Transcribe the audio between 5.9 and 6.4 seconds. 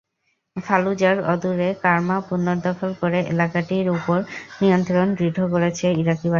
ইরাকি বাহিনী।